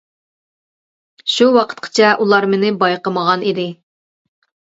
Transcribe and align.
شۇ 1.33 1.47
ۋاقىتقىچە 1.57 2.09
ئۇلار 2.25 2.49
مېنى 2.55 2.73
بايقىمىغان 2.81 3.45
ئىدى. 3.53 3.69